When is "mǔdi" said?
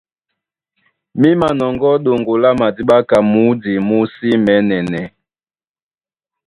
3.31-3.73